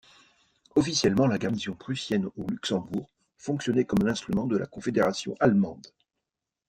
[0.75, 3.07] Officiellement, la garnison prussienne au Luxembourg
[3.37, 5.85] fonctionnait comme un instrument de la Confédération allemande.